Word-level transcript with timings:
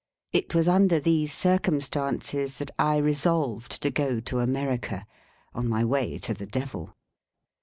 It 0.33 0.55
was 0.55 0.67
under 0.67 0.99
these 0.99 1.31
circumstances 1.31 2.57
that 2.57 2.71
I 2.79 2.97
resolved 2.97 3.83
to 3.83 3.91
go 3.91 4.19
to 4.21 4.39
America 4.39 5.05
on 5.53 5.67
my 5.69 5.85
way 5.85 6.17
to 6.17 6.33
the 6.33 6.47
Devil. 6.47 6.95